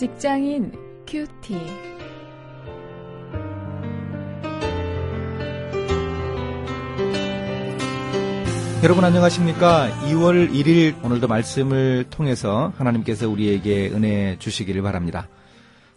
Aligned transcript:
직장인 0.00 0.72
큐티. 1.06 1.58
여러분 8.82 9.04
안녕하십니까? 9.04 9.90
2월 10.06 10.50
1일 10.54 11.04
오늘도 11.04 11.28
말씀을 11.28 12.06
통해서 12.08 12.72
하나님께서 12.78 13.28
우리에게 13.28 13.90
은혜 13.90 14.38
주시기를 14.38 14.80
바랍니다. 14.80 15.28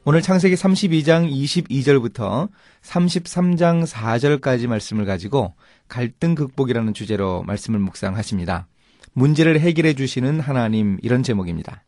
오늘 0.03 0.21
창세기 0.21 0.55
32장 0.55 1.31
22절부터 1.31 2.49
33장 2.81 3.87
4절까지 3.87 4.67
말씀을 4.67 5.05
가지고 5.05 5.53
갈등 5.87 6.35
극복이라는 6.35 6.93
주제로 6.93 7.41
말씀을 7.43 7.79
묵상하십니다. 7.79 8.67
문제를 9.13 9.61
해결해 9.61 9.93
주시는 9.93 10.41
하나님 10.41 10.97
이런 11.01 11.23
제목입니다. 11.23 11.85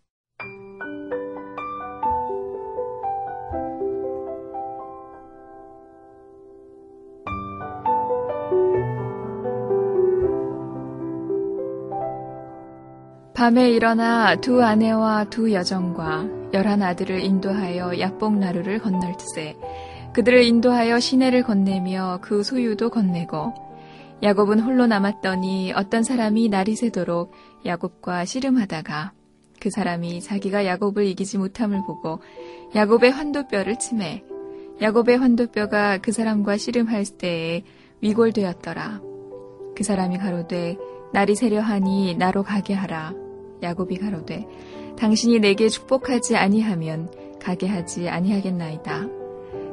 밤에 13.35 13.69
일어나 13.69 14.37
두 14.37 14.63
아내와 14.63 15.25
두 15.25 15.51
여정과 15.51 16.53
열한 16.53 16.81
아들을 16.81 17.19
인도하여 17.19 17.99
약복 17.99 18.37
나루를 18.37 18.79
건널세 18.79 19.57
그들을 20.13 20.41
인도하여 20.41 21.01
시내를 21.01 21.43
건네며 21.43 22.19
그 22.21 22.43
소유도 22.43 22.89
건네고 22.89 23.53
야곱은 24.23 24.61
홀로 24.61 24.87
남았더니 24.87 25.73
어떤 25.75 26.03
사람이 26.03 26.47
날이 26.47 26.77
새도록 26.77 27.33
야곱과 27.65 28.23
씨름하다가 28.23 29.11
그 29.59 29.69
사람이 29.69 30.21
자기가 30.21 30.65
야곱을 30.65 31.05
이기지 31.05 31.37
못함을 31.37 31.81
보고 31.85 32.21
야곱의 32.73 33.11
환도뼈를 33.11 33.77
치매 33.79 34.23
야곱의 34.81 35.17
환도뼈가 35.17 35.97
그 35.97 36.13
사람과 36.13 36.55
씨름할 36.55 37.03
때에 37.17 37.63
위골되었더라. 37.99 39.01
그 39.75 39.83
사람이 39.83 40.19
가로되 40.19 40.77
날이 41.11 41.35
새려하니 41.35 42.15
나로 42.15 42.43
가게 42.43 42.73
하라. 42.73 43.24
야곱이 43.61 43.97
가로되 43.97 44.45
당신이 44.97 45.39
내게 45.39 45.67
축복하지 45.69 46.35
아니하면 46.35 47.11
가게 47.39 47.67
하지 47.67 48.09
아니하겠나이다. 48.09 49.07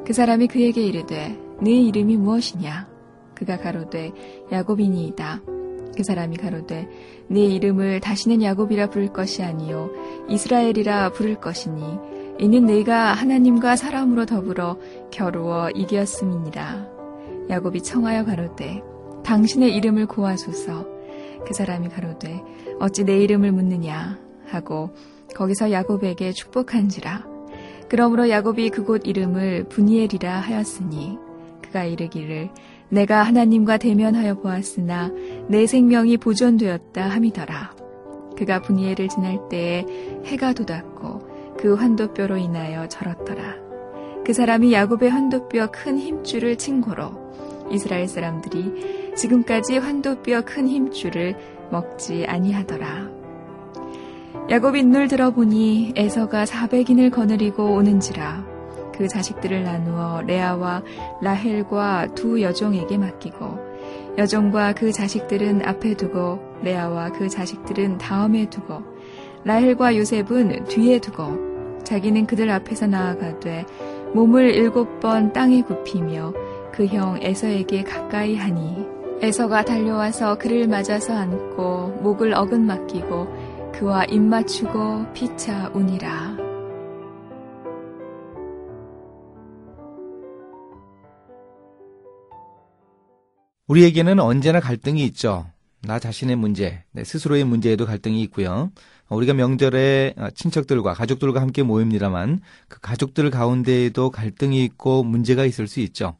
그 0.05 0.12
사람이 0.12 0.48
그에게 0.48 0.83
이르되 0.83 1.39
네 1.61 1.70
이름이 1.70 2.16
무엇이냐? 2.16 2.89
그가 3.34 3.58
가로되 3.58 4.12
야곱이니이다. 4.50 5.42
그 5.97 6.02
사람이 6.02 6.36
가로되 6.36 6.89
네 7.28 7.41
이름을 7.47 8.00
다시는 8.00 8.42
야곱이라 8.42 8.89
부를 8.89 9.12
것이 9.12 9.42
아니요 9.42 9.91
이스라엘이라 10.28 11.12
부를 11.12 11.36
것이니 11.36 11.83
이는 12.39 12.67
네가 12.67 13.12
하나님과 13.12 13.77
사람으로 13.77 14.27
더불어 14.27 14.78
겨루어 15.11 15.70
이겼음이니라. 15.70 16.89
야곱이 17.50 17.83
청하여 17.83 18.24
가로되 18.24 18.83
당신의 19.22 19.74
이름을 19.77 20.06
고하소서. 20.06 20.86
그 21.47 21.55
사람이 21.55 21.89
가로되 21.89 22.43
어찌 22.81 23.05
내 23.05 23.19
이름을 23.19 23.53
묻느냐 23.53 24.19
하고 24.48 24.95
거기서 25.35 25.73
야곱에게 25.73 26.33
축복한지라. 26.33 27.27
그러므로 27.89 28.31
야곱이 28.31 28.71
그곳 28.71 29.07
이름을 29.07 29.65
분이엘이라 29.65 30.41
하였으니 30.41 31.19
그가 31.63 31.85
이르기를 31.85 32.51
내가 32.89 33.23
하나님과 33.23 33.79
대면하여 33.79 34.35
보았으나 34.37 35.11
내 35.48 35.67
생명이 35.67 36.19
보존되었다 36.19 37.08
함이더라. 37.08 37.75
그가 38.36 38.63
분이엘을 38.63 39.08
지날 39.08 39.48
때에 39.48 39.86
해가 40.25 40.52
돋았고 40.52 41.57
그 41.58 41.75
환도뼈로 41.75 42.36
인하여 42.36 42.89
절었더라. 42.89 43.57
그 44.25 44.33
사람이 44.33 44.73
야곱의 44.73 45.11
환도뼈 45.11 45.70
큰 45.70 45.98
힘줄을 45.98 46.57
친 46.57 46.81
고로 46.81 47.11
이스라엘 47.70 48.08
사람들이 48.08 49.02
지금까지 49.17 49.78
환도뼈 49.78 50.42
큰 50.42 50.68
힘줄을 50.68 51.36
먹지 51.70 52.24
아니하더라. 52.27 53.11
야곱이 54.50 54.83
눈을 54.83 55.08
들어보니 55.08 55.92
에서가 55.96 56.45
400인을 56.45 57.11
거느리고 57.11 57.74
오는지라 57.74 58.45
그 58.95 59.08
자식들을 59.08 59.62
나누어 59.62 60.22
레아와 60.22 60.83
라헬과 61.22 62.08
두 62.14 62.42
여종에게 62.42 62.98
맡기고 62.98 63.72
여종과 64.18 64.74
그 64.74 64.92
자식들은 64.92 65.64
앞에 65.67 65.95
두고 65.95 66.40
레아와 66.62 67.11
그 67.12 67.28
자식들은 67.28 67.98
다음에 67.98 68.51
두고 68.51 68.83
라헬과 69.45 69.96
요셉은 69.96 70.64
뒤에 70.64 70.98
두고 70.98 71.83
자기는 71.84 72.27
그들 72.27 72.51
앞에서 72.51 72.86
나아가되 72.86 73.64
몸을 74.14 74.55
일곱 74.55 75.01
번 75.01 75.33
땅에 75.33 75.62
굽히며 75.62 76.33
그 76.72 76.86
형 76.86 77.18
에서에게 77.22 77.84
가까이 77.84 78.36
하니 78.36 78.86
에서가 79.22 79.64
달려와서 79.64 80.36
그를 80.36 80.66
맞아서 80.66 81.14
안고 81.14 82.00
목을 82.02 82.34
어긋 82.34 82.60
맡기고 82.60 83.70
그와 83.72 84.05
입 84.06 84.20
맞추고 84.20 85.12
피차 85.12 85.68
우니라. 85.68 86.36
우리에게는 93.68 94.18
언제나 94.18 94.58
갈등이 94.58 95.05
있죠. 95.05 95.46
나 95.83 96.00
자신의 96.00 96.34
문제, 96.34 96.83
내 96.90 97.04
스스로의 97.04 97.44
문제에도 97.44 97.86
갈등이 97.86 98.20
있고요. 98.22 98.72
우리가 99.08 99.34
명절에 99.34 100.16
친척들과 100.34 100.94
가족들과 100.94 101.40
함께 101.40 101.62
모입니다만 101.62 102.40
그 102.66 102.80
가족들 102.80 103.30
가운데에도 103.30 104.10
갈등이 104.10 104.64
있고 104.64 105.04
문제가 105.04 105.44
있을 105.44 105.68
수 105.68 105.78
있죠. 105.78 106.16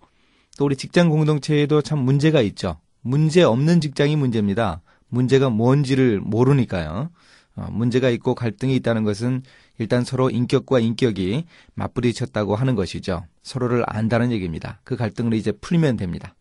또 0.57 0.67
우리 0.67 0.77
직장 0.77 1.09
공동체에도 1.09 1.83
참 1.83 1.99
문제가 1.99 2.41
있죠. 2.43 2.77
문제 3.03 3.43
없는 3.43 3.81
직장이 3.81 4.17
문제입니다. 4.17 4.81
문제가 5.09 5.51
뭔지를 5.51 6.21
모르니까요. 6.21 7.11
어, 7.55 7.69
문제가 7.71 8.09
있고 8.11 8.35
갈등이 8.35 8.75
있다는 8.77 9.05
것은 9.05 9.43
일단 9.79 10.05
서로 10.05 10.31
인격과 10.31 10.79
인격이 10.79 11.45
맞부딪혔다고 11.75 12.57
하는 12.57 12.75
것이죠. 12.75 13.27
서로를 13.43 13.85
안다는 13.87 14.33
얘기입니다. 14.33 14.81
그 14.85 14.97
갈등을 14.97 15.35
이제 15.35 15.53
풀면 15.53 15.97
됩니다. 15.97 16.35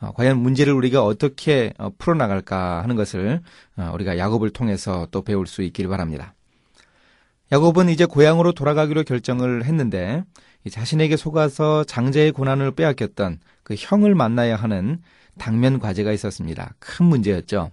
어, 0.00 0.12
과연 0.12 0.38
문제를 0.38 0.72
우리가 0.74 1.04
어떻게 1.04 1.72
어, 1.78 1.90
풀어나갈까 1.98 2.82
하는 2.82 2.94
것을 2.96 3.40
어, 3.76 3.90
우리가 3.94 4.18
야곱을 4.18 4.50
통해서 4.50 5.08
또 5.10 5.22
배울 5.22 5.46
수 5.46 5.62
있기를 5.62 5.90
바랍니다. 5.90 6.34
야곱은 7.50 7.88
이제 7.88 8.04
고향으로 8.04 8.52
돌아가기로 8.52 9.04
결정을 9.04 9.64
했는데 9.64 10.22
자신에게 10.68 11.16
속아서 11.16 11.84
장자의 11.84 12.32
고난을 12.32 12.72
빼앗겼던 12.72 13.38
그 13.62 13.74
형을 13.76 14.14
만나야 14.14 14.56
하는 14.56 15.00
당면 15.38 15.78
과제가 15.78 16.12
있었습니다. 16.12 16.74
큰 16.78 17.06
문제였죠. 17.06 17.70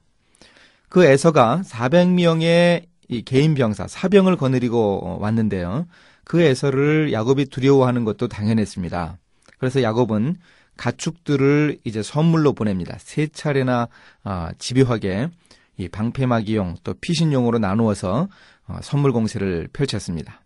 그 0.90 1.06
에서가 1.06 1.62
400명의 1.66 2.85
개인 3.25 3.56
병사, 3.56 3.88
사병을 3.88 4.38
거느리고 4.38 5.18
왔는데요. 5.19 5.88
그 6.23 6.41
에서를 6.41 7.12
야곱이 7.12 7.46
두려워하는 7.46 8.06
것도 8.06 8.28
당연했습니다. 8.28 9.18
그래서 9.57 9.81
야곱은 9.81 10.38
가축들을 10.78 11.79
이제 11.84 12.02
선물로 12.02 12.53
보냅니다. 12.53 12.97
세 13.00 13.28
차례나 13.28 13.88
어, 14.23 14.47
집요하게 14.57 15.29
이 15.78 15.88
방패막이용 15.88 16.78
또 16.84 16.94
피신용으로 16.94 17.59
나누어서 17.59 18.28
어, 18.68 18.78
선물 18.81 19.12
공세를 19.12 19.69
펼쳤습니다. 19.73 20.41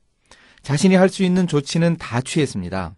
자신이 0.64 0.96
할 0.96 1.10
수 1.10 1.24
있는 1.24 1.48
조치는 1.48 1.98
다 1.98 2.20
취했습니다. 2.22 2.96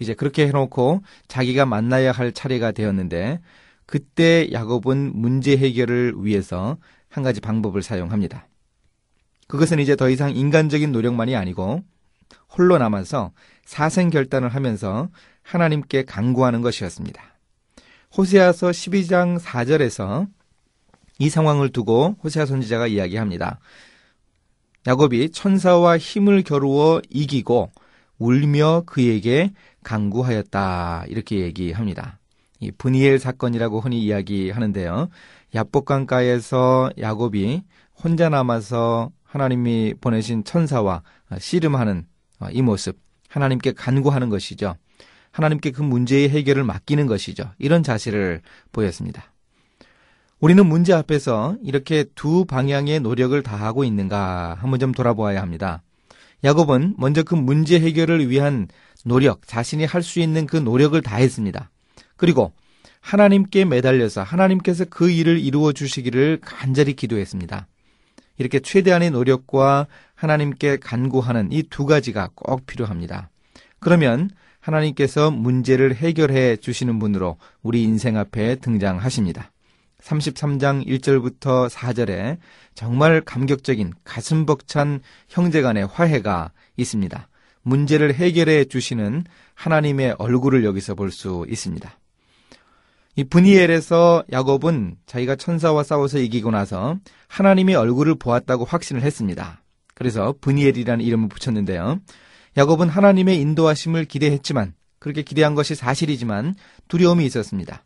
이제 0.00 0.14
그렇게 0.14 0.46
해놓고 0.48 1.02
자기가 1.28 1.66
만나야 1.66 2.10
할 2.10 2.32
차례가 2.32 2.72
되었는데 2.72 3.40
그때 3.86 4.48
야곱은 4.50 5.12
문제 5.14 5.56
해결을 5.56 6.14
위해서 6.18 6.78
한 7.08 7.22
가지 7.22 7.40
방법을 7.40 7.82
사용합니다. 7.82 8.46
그것은 9.46 9.78
이제 9.78 9.96
더 9.96 10.08
이상 10.08 10.34
인간적인 10.34 10.92
노력만이 10.92 11.36
아니고 11.36 11.82
홀로 12.56 12.78
남아서 12.78 13.32
사생 13.64 14.10
결단을 14.10 14.48
하면서 14.48 15.08
하나님께 15.42 16.04
강구하는 16.04 16.62
것이었습니다. 16.62 17.22
호세아서 18.16 18.70
12장 18.70 19.38
4절에서 19.40 20.28
이 21.18 21.28
상황을 21.28 21.70
두고 21.70 22.16
호세아 22.22 22.46
선지자가 22.46 22.86
이야기합니다. 22.86 23.60
야곱이 24.86 25.30
천사와 25.30 25.98
힘을 25.98 26.42
겨루어 26.42 27.02
이기고 27.10 27.70
울며 28.20 28.84
그에게 28.86 29.50
강구하였다. 29.82 31.06
이렇게 31.08 31.40
얘기합니다. 31.40 32.18
이 32.60 32.70
분이엘 32.70 33.18
사건이라고 33.18 33.80
흔히 33.80 34.00
이야기하는데요. 34.02 35.08
야복강가에서 35.54 36.90
야곱이 37.00 37.62
혼자 37.96 38.28
남아서 38.28 39.10
하나님이 39.24 39.94
보내신 40.00 40.44
천사와 40.44 41.02
씨름하는 41.38 42.06
이 42.52 42.62
모습, 42.62 42.98
하나님께 43.28 43.72
간구하는 43.72 44.28
것이죠. 44.28 44.76
하나님께 45.32 45.70
그 45.70 45.82
문제의 45.82 46.28
해결을 46.28 46.64
맡기는 46.64 47.06
것이죠. 47.06 47.50
이런 47.58 47.82
자세를 47.82 48.42
보였습니다. 48.72 49.32
우리는 50.40 50.66
문제 50.66 50.92
앞에서 50.92 51.56
이렇게 51.62 52.04
두 52.14 52.44
방향의 52.44 53.00
노력을 53.00 53.40
다하고 53.42 53.84
있는가 53.84 54.56
한번 54.58 54.78
좀 54.80 54.92
돌아보아야 54.92 55.40
합니다. 55.40 55.82
야곱은 56.44 56.94
먼저 56.98 57.22
그 57.22 57.34
문제 57.34 57.78
해결을 57.78 58.28
위한 58.30 58.68
노력, 59.04 59.46
자신이 59.46 59.84
할 59.84 60.02
수 60.02 60.20
있는 60.20 60.46
그 60.46 60.56
노력을 60.56 61.00
다 61.02 61.16
했습니다. 61.16 61.70
그리고 62.16 62.52
하나님께 63.00 63.64
매달려서 63.64 64.22
하나님께서 64.22 64.84
그 64.88 65.10
일을 65.10 65.38
이루어 65.40 65.72
주시기를 65.72 66.38
간절히 66.42 66.94
기도했습니다. 66.94 67.66
이렇게 68.38 68.60
최대한의 68.60 69.10
노력과 69.10 69.86
하나님께 70.14 70.78
간구하는 70.78 71.52
이 71.52 71.62
두 71.62 71.86
가지가 71.86 72.30
꼭 72.34 72.66
필요합니다. 72.66 73.30
그러면 73.78 74.30
하나님께서 74.60 75.30
문제를 75.30 75.94
해결해 75.94 76.56
주시는 76.56 76.98
분으로 76.98 77.36
우리 77.62 77.82
인생 77.82 78.18
앞에 78.18 78.56
등장하십니다. 78.56 79.50
33장 80.02 80.86
1절부터 80.86 81.68
4절에 81.68 82.38
정말 82.74 83.20
감격적인 83.20 83.92
가슴 84.04 84.46
벅찬 84.46 85.00
형제 85.28 85.62
간의 85.62 85.86
화해가 85.86 86.52
있습니다. 86.76 87.28
문제를 87.62 88.14
해결해 88.14 88.64
주시는 88.64 89.24
하나님의 89.54 90.16
얼굴을 90.18 90.64
여기서 90.64 90.94
볼 90.94 91.10
수 91.10 91.44
있습니다. 91.48 91.90
이 93.16 93.24
분이엘에서 93.24 94.24
야곱은 94.32 94.96
자기가 95.04 95.36
천사와 95.36 95.82
싸워서 95.82 96.18
이기고 96.18 96.52
나서 96.52 96.96
하나님의 97.28 97.74
얼굴을 97.74 98.14
보았다고 98.14 98.64
확신을 98.64 99.02
했습니다. 99.02 99.62
그래서 99.94 100.34
분이엘이라는 100.40 101.04
이름을 101.04 101.28
붙였는데요. 101.28 102.00
야곱은 102.56 102.88
하나님의 102.88 103.38
인도하심을 103.40 104.06
기대했지만 104.06 104.72
그렇게 104.98 105.22
기대한 105.22 105.54
것이 105.54 105.74
사실이지만 105.74 106.54
두려움이 106.88 107.26
있었습니다. 107.26 107.84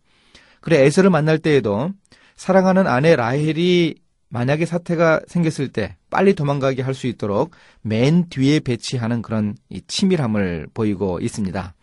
그래 0.64 0.78
에서를 0.78 1.10
만날 1.10 1.38
때에도 1.38 1.90
사랑하는 2.36 2.86
아내 2.86 3.16
라헬이 3.16 3.96
만약에 4.30 4.64
사태가 4.64 5.20
생겼을 5.28 5.68
때 5.68 5.98
빨리 6.08 6.32
도망가게 6.32 6.80
할 6.80 6.94
수 6.94 7.06
있도록 7.06 7.50
맨 7.82 8.30
뒤에 8.30 8.60
배치하는 8.60 9.20
그런 9.20 9.56
치밀함을 9.86 10.68
보이고 10.72 11.20
있습니다. 11.20 11.74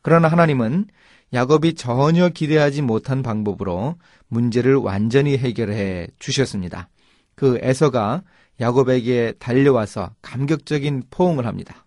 그러나 0.00 0.28
하나님은 0.28 0.86
야곱이 1.34 1.74
전혀 1.74 2.30
기대하지 2.30 2.80
못한 2.80 3.22
방법으로 3.22 3.96
문제를 4.28 4.76
완전히 4.76 5.36
해결해 5.36 6.08
주셨습니다. 6.18 6.88
그 7.34 7.58
에서가 7.60 8.22
야곱에게 8.58 9.34
달려와서 9.38 10.14
감격적인 10.22 11.02
포옹을 11.10 11.44
합니다. 11.46 11.84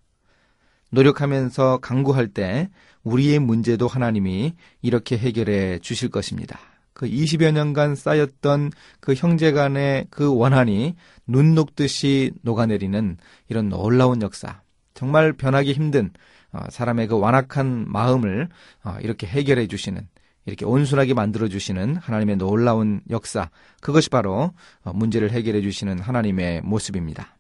노력하면서 0.94 1.80
강구할 1.80 2.28
때 2.28 2.70
우리의 3.04 3.40
문제도 3.40 3.88
하나님이 3.88 4.54
이렇게 4.82 5.18
해결해 5.18 5.80
주실 5.80 6.10
것입니다. 6.10 6.60
그 6.94 7.08
20여 7.08 7.52
년간 7.52 7.96
쌓였던 7.96 8.72
그 9.00 9.16
형제 9.16 9.52
간의 9.52 10.06
그 10.12 10.34
원한이 10.34 10.96
눈 11.26 11.56
녹듯이 11.56 12.32
녹아내리는 12.44 13.18
이런 13.50 13.70
놀라운 13.70 14.22
역사. 14.22 14.62
정말 14.94 15.34
변하기 15.34 15.74
힘든 15.74 16.12
어, 16.52 16.60
사람의 16.70 17.08
그 17.08 17.18
완악한 17.18 17.86
마음을 17.92 18.50
어, 18.84 18.96
이렇게 19.02 19.26
해결해 19.26 19.66
주시는 19.66 20.08
이렇게 20.46 20.66
온순하게 20.66 21.16
만들어 21.16 21.48
주시는 21.48 21.96
하나님의 21.96 22.36
놀라운 22.38 23.02
역사. 23.10 23.50
그것이 23.82 24.12
바로 24.12 24.54
어, 24.84 24.94
문제를 24.94 25.32
해결해 25.32 25.62
주시는 25.62 26.00
하나님의 26.00 26.62
모습입니다. 26.62 27.36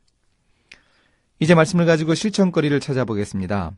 이제 1.43 1.55
말씀을 1.55 1.85
가지고 1.85 2.15
실천거리를 2.15 2.79
찾아보겠습니다. 2.79 3.73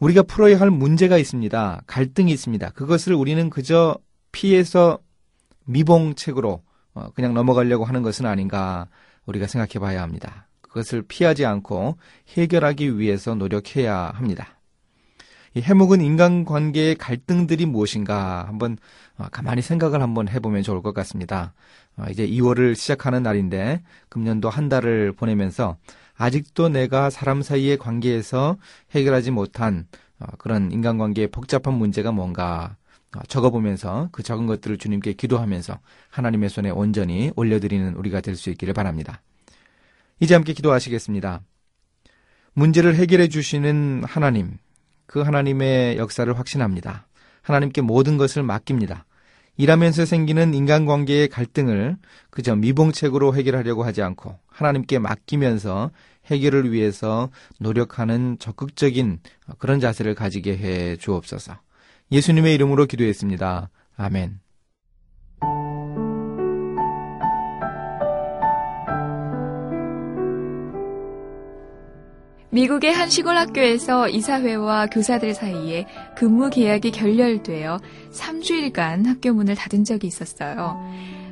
우리가 0.00 0.24
풀어야 0.24 0.58
할 0.58 0.72
문제가 0.72 1.18
있습니다. 1.18 1.82
갈등이 1.86 2.32
있습니다. 2.32 2.70
그것을 2.70 3.14
우리는 3.14 3.48
그저 3.48 3.96
피해서 4.32 4.98
미봉책으로 5.66 6.62
어, 6.94 7.10
그냥 7.14 7.32
넘어가려고 7.32 7.84
하는 7.84 8.02
것은 8.02 8.26
아닌가 8.26 8.88
우리가 9.24 9.46
생각해 9.46 9.78
봐야 9.78 10.02
합니다. 10.02 10.48
그것을 10.62 11.02
피하지 11.02 11.46
않고 11.46 11.96
해결하기 12.36 12.98
위해서 12.98 13.36
노력해야 13.36 14.10
합니다. 14.12 14.58
이 15.54 15.60
해묵은 15.60 16.00
인간관계의 16.00 16.96
갈등들이 16.96 17.66
무엇인가 17.66 18.48
한번 18.48 18.78
어, 19.16 19.28
가만히 19.30 19.62
생각을 19.62 20.02
한번 20.02 20.26
해보면 20.26 20.64
좋을 20.64 20.82
것 20.82 20.92
같습니다. 20.92 21.54
어, 21.96 22.06
이제 22.10 22.26
2월을 22.26 22.74
시작하는 22.74 23.22
날인데 23.22 23.80
금년도 24.08 24.50
한 24.50 24.68
달을 24.68 25.12
보내면서 25.12 25.76
아직도 26.16 26.68
내가 26.68 27.10
사람 27.10 27.42
사이의 27.42 27.78
관계에서 27.78 28.56
해결하지 28.92 29.30
못한 29.30 29.86
그런 30.38 30.70
인간관계의 30.70 31.28
복잡한 31.28 31.74
문제가 31.74 32.12
뭔가 32.12 32.76
어, 33.16 33.20
적어보면서 33.28 34.08
그 34.10 34.22
적은 34.22 34.46
것들을 34.46 34.76
주님께 34.76 35.12
기도하면서 35.12 35.78
하나님의 36.10 36.48
손에 36.48 36.70
온전히 36.70 37.30
올려드리는 37.36 37.94
우리가 37.94 38.20
될 38.20 38.36
수 38.36 38.50
있기를 38.50 38.74
바랍니다. 38.74 39.22
이제 40.20 40.34
함께 40.34 40.52
기도하시겠습니다. 40.52 41.40
문제를 42.54 42.96
해결해 42.96 43.28
주시는 43.28 44.02
하나님, 44.04 44.58
그 45.06 45.20
하나님의 45.20 45.96
역사를 45.96 46.36
확신합니다. 46.36 47.06
하나님께 47.42 47.82
모든 47.82 48.16
것을 48.16 48.42
맡깁니다. 48.42 49.04
일하면서 49.56 50.04
생기는 50.04 50.52
인간관계의 50.54 51.28
갈등을 51.28 51.96
그저 52.30 52.56
미봉책으로 52.56 53.36
해결하려고 53.36 53.84
하지 53.84 54.02
않고 54.02 54.38
하나님께 54.46 54.98
맡기면서 54.98 55.90
해결을 56.26 56.72
위해서 56.72 57.30
노력하는 57.60 58.38
적극적인 58.38 59.20
그런 59.58 59.80
자세를 59.80 60.14
가지게 60.14 60.56
해 60.56 60.96
주옵소서. 60.96 61.56
예수님의 62.10 62.54
이름으로 62.54 62.86
기도했습니다. 62.86 63.70
아멘. 63.96 64.43
미국의 72.54 72.94
한 72.94 73.10
시골 73.10 73.36
학교에서 73.36 74.08
이사회와 74.08 74.86
교사들 74.86 75.34
사이에 75.34 75.88
근무 76.14 76.50
계약이 76.50 76.92
결렬되어 76.92 77.80
3주일간 78.12 79.06
학교 79.06 79.32
문을 79.32 79.56
닫은 79.56 79.82
적이 79.82 80.06
있었어요. 80.06 80.78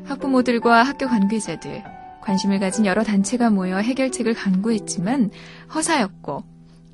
학부모들과 0.04 0.82
학교 0.82 1.06
관계자들, 1.06 1.84
관심을 2.22 2.58
가진 2.58 2.86
여러 2.86 3.04
단체가 3.04 3.50
모여 3.50 3.76
해결책을 3.78 4.34
강구했지만 4.34 5.30
허사였고, 5.72 6.42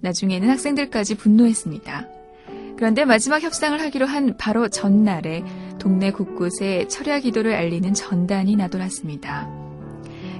나중에는 0.01 0.51
학생들까지 0.51 1.17
분노했습니다. 1.17 2.07
그런데 2.77 3.07
마지막 3.07 3.43
협상을 3.43 3.81
하기로 3.81 4.05
한 4.05 4.37
바로 4.37 4.69
전날에 4.69 5.43
동네 5.79 6.13
곳곳에 6.13 6.87
철야 6.89 7.21
기도를 7.21 7.55
알리는 7.55 7.95
전단이 7.95 8.57
나돌았습니다. 8.57 9.58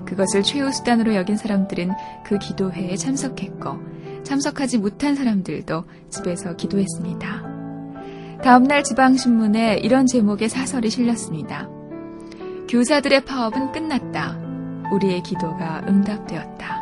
그것을 0.09 0.43
최후 0.43 0.73
수단으로 0.73 1.15
여긴 1.15 1.37
사람들은 1.37 1.91
그 2.25 2.39
기도회에 2.39 2.97
참석했고 2.97 4.23
참석하지 4.25 4.79
못한 4.79 5.15
사람들도 5.15 5.85
집에서 6.09 6.57
기도했습니다. 6.57 8.39
다음날 8.43 8.85
지방신문에 8.85 9.79
이런 9.79 10.07
제목의 10.07 10.49
사설이 10.49 10.89
실렸습니다. 10.89 11.69
교사들의 12.71 13.27
파업은 13.27 13.73
끝났다. 13.73 14.39
우리의 14.93 15.23
기도가 15.23 15.83
응답되었다. 15.87 16.78